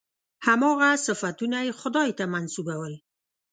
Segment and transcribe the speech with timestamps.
[0.45, 2.93] هماغه صفتونه یې خدای ته منسوبول.